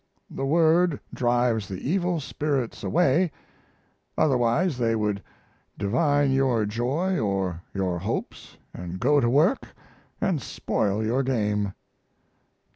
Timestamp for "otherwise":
4.17-4.79